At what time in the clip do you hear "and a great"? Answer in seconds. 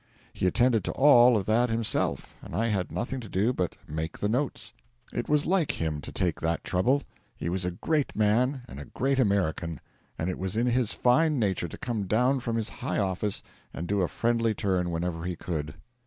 8.67-9.19